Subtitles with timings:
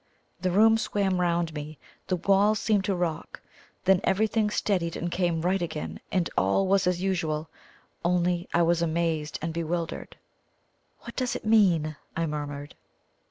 [0.41, 3.39] The room swam round me; the walls seemed to rock;
[3.85, 7.49] then everything steadied and came right again, and all was as usual,
[8.03, 10.17] only I was amazed and bewildered.
[11.01, 12.73] "What does it mean?" I murmured.